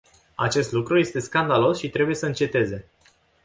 Acest 0.35 0.71
lucru 0.71 0.99
este 0.99 1.19
scandalos 1.19 1.77
și 1.79 1.89
trebuie 1.89 2.15
să 2.15 2.25
înceteze. 2.25 2.85